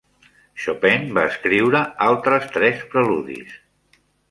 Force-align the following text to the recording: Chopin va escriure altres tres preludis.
Chopin 0.63 1.05
va 1.17 1.25
escriure 1.33 1.83
altres 2.07 2.49
tres 2.57 2.83
preludis. 2.95 3.57